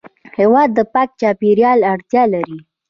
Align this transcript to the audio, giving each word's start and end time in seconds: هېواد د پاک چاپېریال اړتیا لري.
هېواد 0.37 0.69
د 0.77 0.79
پاک 0.93 1.09
چاپېریال 1.19 1.79
اړتیا 1.93 2.23
لري. 2.33 2.57